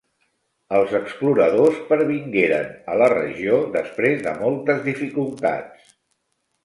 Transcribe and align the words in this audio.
Els 0.77 0.93
exploradors 0.99 1.77
pervingueren 1.91 2.73
a 2.93 2.97
la 3.03 3.11
regió 3.15 3.61
després 3.79 4.25
de 4.29 4.35
moltes 4.41 4.85
dificultats. 4.89 5.97